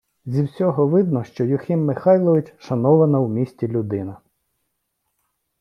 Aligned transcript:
Зі 0.25 0.43
всього 0.43 0.87
видно, 0.87 1.23
що 1.23 1.43
Юхим 1.45 1.85
Михайлович– 1.85 2.53
шанована 2.59 3.19
у 3.19 3.27
місті 3.27 3.67
людина. 3.67 4.17